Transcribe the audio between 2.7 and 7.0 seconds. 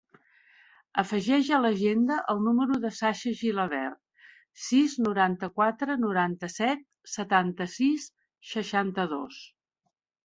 del Sasha Gilabert: sis, noranta-quatre, noranta-set,